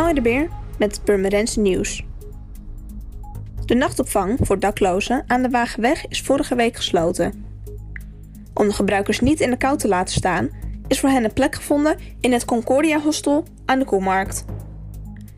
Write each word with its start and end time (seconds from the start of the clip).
De 0.00 0.20
Beer 0.20 0.48
met 0.78 1.00
het 1.04 1.56
nieuws. 1.56 2.04
De 3.64 3.74
nachtopvang 3.74 4.38
voor 4.42 4.58
daklozen 4.58 5.24
aan 5.26 5.42
de 5.42 5.48
Wagenweg 5.48 6.08
is 6.08 6.20
vorige 6.20 6.54
week 6.54 6.76
gesloten. 6.76 7.44
Om 8.54 8.68
de 8.68 8.74
gebruikers 8.74 9.20
niet 9.20 9.40
in 9.40 9.50
de 9.50 9.56
kou 9.56 9.78
te 9.78 9.88
laten 9.88 10.14
staan, 10.14 10.50
is 10.88 11.00
voor 11.00 11.08
hen 11.08 11.24
een 11.24 11.32
plek 11.32 11.54
gevonden 11.54 11.98
in 12.20 12.32
het 12.32 12.44
Concordia 12.44 13.00
Hostel 13.00 13.44
aan 13.64 13.78
de 13.78 13.84
Koemarkt. 13.84 14.44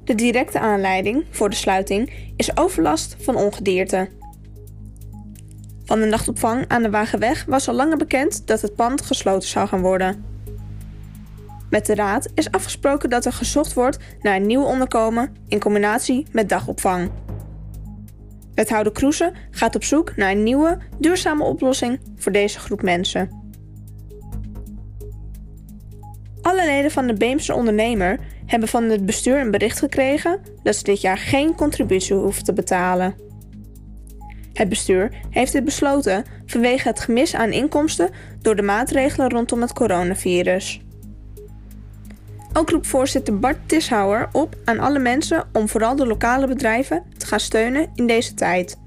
De 0.04 0.14
directe 0.14 0.58
aanleiding 0.58 1.24
voor 1.30 1.50
de 1.50 1.56
sluiting 1.56 2.12
is 2.36 2.56
overlast 2.56 3.16
van 3.18 3.36
ongedierte. 3.36 4.08
Van 5.84 6.00
de 6.00 6.06
nachtopvang 6.06 6.64
aan 6.68 6.82
de 6.82 6.90
Wagenweg 6.90 7.44
was 7.44 7.68
al 7.68 7.74
langer 7.74 7.96
bekend 7.96 8.46
dat 8.46 8.60
het 8.60 8.74
pand 8.74 9.02
gesloten 9.02 9.48
zou 9.48 9.68
gaan 9.68 9.80
worden. 9.80 10.31
Met 11.72 11.86
de 11.86 11.94
raad 11.94 12.28
is 12.34 12.50
afgesproken 12.50 13.10
dat 13.10 13.24
er 13.24 13.32
gezocht 13.32 13.74
wordt 13.74 13.98
naar 14.20 14.36
een 14.36 14.46
nieuw 14.46 14.64
onderkomen 14.64 15.34
in 15.48 15.60
combinatie 15.60 16.26
met 16.32 16.48
dagopvang. 16.48 17.10
Wethouder 18.54 18.92
Kroese 18.92 19.32
gaat 19.50 19.74
op 19.74 19.84
zoek 19.84 20.16
naar 20.16 20.30
een 20.30 20.42
nieuwe, 20.42 20.78
duurzame 20.98 21.44
oplossing 21.44 22.00
voor 22.16 22.32
deze 22.32 22.58
groep 22.58 22.82
mensen. 22.82 23.30
Alle 26.42 26.64
leden 26.64 26.90
van 26.90 27.06
de 27.06 27.14
Beemse 27.14 27.54
ondernemer 27.54 28.18
hebben 28.46 28.68
van 28.68 28.84
het 28.84 29.06
bestuur 29.06 29.40
een 29.40 29.50
bericht 29.50 29.78
gekregen 29.78 30.40
dat 30.62 30.76
ze 30.76 30.82
dit 30.82 31.00
jaar 31.00 31.18
geen 31.18 31.54
contributie 31.54 32.14
hoeven 32.14 32.44
te 32.44 32.52
betalen. 32.52 33.14
Het 34.52 34.68
bestuur 34.68 35.14
heeft 35.30 35.52
dit 35.52 35.64
besloten 35.64 36.24
vanwege 36.46 36.88
het 36.88 37.00
gemis 37.00 37.34
aan 37.34 37.52
inkomsten 37.52 38.10
door 38.40 38.56
de 38.56 38.62
maatregelen 38.62 39.30
rondom 39.30 39.60
het 39.60 39.72
coronavirus. 39.72 40.80
Ook 42.52 42.70
roept 42.70 42.86
voorzitter 42.86 43.38
Bart 43.38 43.68
Tishouwer 43.68 44.28
op 44.32 44.56
aan 44.64 44.78
alle 44.78 44.98
mensen 44.98 45.44
om 45.52 45.68
vooral 45.68 45.96
de 45.96 46.06
lokale 46.06 46.46
bedrijven 46.46 47.02
te 47.16 47.26
gaan 47.26 47.40
steunen 47.40 47.90
in 47.94 48.06
deze 48.06 48.34
tijd. 48.34 48.78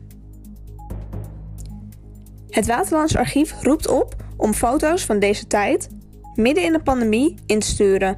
Het 2.49 2.65
Waterlands 2.65 3.15
Archief 3.15 3.55
roept 3.61 3.87
op 3.87 4.15
om 4.37 4.53
foto's 4.53 5.05
van 5.05 5.19
deze 5.19 5.47
tijd, 5.47 5.89
midden 6.35 6.63
in 6.63 6.71
de 6.71 6.81
pandemie, 6.81 7.35
in 7.45 7.59
te 7.59 7.67
sturen. 7.67 8.15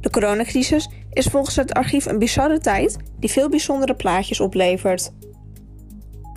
De 0.00 0.10
coronacrisis 0.10 0.88
is 1.12 1.26
volgens 1.26 1.56
het 1.56 1.72
archief 1.72 2.06
een 2.06 2.18
bizarre 2.18 2.58
tijd 2.58 2.96
die 3.18 3.30
veel 3.30 3.48
bijzondere 3.48 3.94
plaatjes 3.94 4.40
oplevert. 4.40 5.12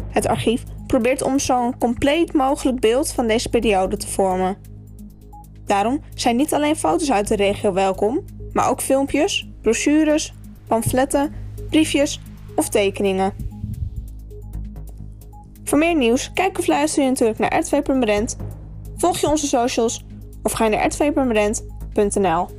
Het 0.09 0.27
archief 0.27 0.63
probeert 0.87 1.21
om 1.21 1.39
zo'n 1.39 1.77
compleet 1.77 2.33
mogelijk 2.33 2.79
beeld 2.79 3.11
van 3.11 3.27
deze 3.27 3.49
periode 3.49 3.97
te 3.97 4.07
vormen. 4.07 4.57
Daarom 5.69 6.01
zijn 6.15 6.35
niet 6.35 6.53
alleen 6.53 6.75
foto's 6.75 7.11
uit 7.11 7.27
de 7.27 7.35
regio 7.35 7.73
welkom, 7.73 8.25
maar 8.53 8.69
ook 8.69 8.81
filmpjes, 8.81 9.49
brochures, 9.61 10.33
pamfletten, 10.67 11.33
briefjes 11.69 12.21
of 12.55 12.69
tekeningen. 12.69 13.33
Voor 15.63 15.77
meer 15.77 15.95
nieuws, 15.95 16.33
kijk 16.33 16.59
of 16.59 16.67
luister 16.67 17.03
je 17.03 17.09
natuurlijk 17.09 17.39
naar 17.39 17.59
RTV 17.59 17.81
Permanent, 17.81 18.37
volg 18.97 19.17
je 19.17 19.29
onze 19.29 19.47
socials 19.47 20.05
of 20.43 20.51
ga 20.51 20.67
naar 20.67 20.85
rtvpermanent.nl. 20.85 22.58